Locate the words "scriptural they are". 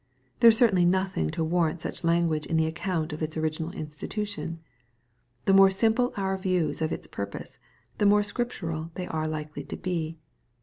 8.23-9.27